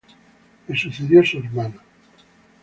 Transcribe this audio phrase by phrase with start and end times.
[0.67, 1.75] Le sucedió su hermano.